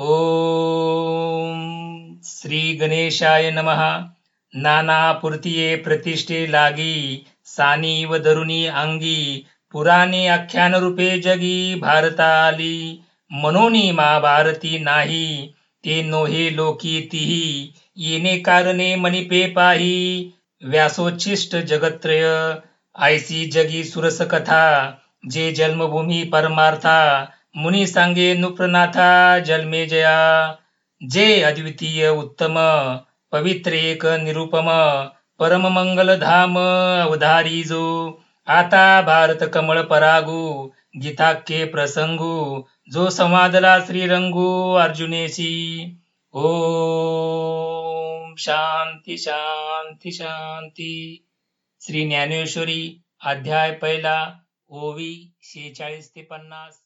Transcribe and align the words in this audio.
ओम 0.00 1.60
श्री 2.24 2.72
गणेशाय 2.72 3.50
नमः. 3.50 4.04
नाना 4.54 5.12
पुरतिये 5.12 5.76
प्रतिष्ठे 5.76 6.46
लागी 6.46 7.26
सानी 7.44 8.04
व 8.04 8.18
दरुनी 8.18 8.66
अंगी 8.66 9.46
पुराणे 9.72 10.28
आख्यान 10.28 10.74
रूपे 10.74 11.18
जगी 11.18 11.74
भारताली. 11.74 13.04
मनोनी 13.32 13.92
महाभारती 13.92 14.78
नाही 14.78 15.54
ते 15.84 16.02
नोहे 16.02 16.56
लोकी 16.56 17.08
तिही 17.12 17.74
येणे 17.96 18.38
कारणे 18.38 18.96
मणिपे 18.96 19.46
पाही. 19.46 20.32
व्यासोच्छिष्ट 20.62 21.56
जगत्रय 21.56 22.54
आयसी 22.98 23.46
जगी 23.46 23.84
सुरस 23.84 24.20
कथा 24.20 24.90
जे 25.30 25.52
जन्मभूमी 25.52 26.22
परमार्था 26.24 27.30
मुनी 27.56 27.86
सांगे 27.86 28.34
नुप्रनाथा 28.34 29.38
जन्मे 29.38 29.86
जया। 29.86 30.58
जे 31.02 31.42
अद्वितीय 31.42 32.08
उत्तम 32.08 32.54
पवित्र 33.32 33.74
एक 33.74 34.22
निरुपम 34.22 34.66
परम 35.40 35.68
मंगल 35.68 36.16
धाम 36.16 36.56
अवधारी 37.02 37.62
जो। 37.62 38.22
आता 38.46 39.02
भारत 39.02 39.50
कमळ 39.54 39.82
परागू 39.82 40.72
गीताख्ये 40.96 41.64
प्रसंगू 41.64 42.64
जो 42.92 43.10
संवादला 43.10 43.78
श्रीरंगू 43.78 44.74
अर्जुनेशी। 44.74 46.00
ओम 46.34 48.34
शांती 48.38 49.18
शांती 49.18 50.12
शांती। 50.12 51.26
श्री 51.80 52.08
ज्ञानेश्वरी 52.08 53.04
अध्याय 53.24 53.72
पहिला 53.72 54.32
ओवी 54.68 55.32
शेचाळीस 55.42 56.10
ते 56.10 56.22
पन्नास। 56.22 56.80